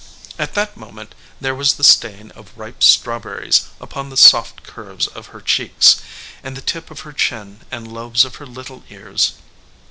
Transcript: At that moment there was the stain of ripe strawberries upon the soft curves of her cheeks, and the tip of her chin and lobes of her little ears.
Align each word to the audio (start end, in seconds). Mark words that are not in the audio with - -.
At 0.39 0.55
that 0.55 0.75
moment 0.75 1.13
there 1.39 1.53
was 1.53 1.75
the 1.75 1.83
stain 1.83 2.31
of 2.31 2.57
ripe 2.57 2.81
strawberries 2.81 3.65
upon 3.79 4.09
the 4.09 4.17
soft 4.17 4.63
curves 4.63 5.05
of 5.05 5.27
her 5.27 5.41
cheeks, 5.41 6.01
and 6.41 6.57
the 6.57 6.59
tip 6.61 6.89
of 6.89 7.01
her 7.01 7.13
chin 7.13 7.59
and 7.69 7.87
lobes 7.93 8.25
of 8.25 8.37
her 8.37 8.47
little 8.47 8.83
ears. 8.89 9.33